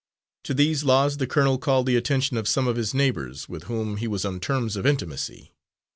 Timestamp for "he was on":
3.97-4.39